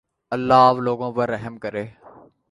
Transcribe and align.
اللہ 0.31 0.53
آپ 0.53 0.75
لوگوں 0.77 1.11
پر 1.13 1.29
رحم 1.29 1.57
کرے 1.57 1.85